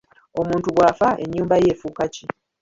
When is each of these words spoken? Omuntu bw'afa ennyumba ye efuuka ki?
Omuntu 0.39 0.67
bw'afa 0.75 1.09
ennyumba 1.23 1.55
ye 1.63 1.67
efuuka 1.73 2.03
ki? 2.13 2.25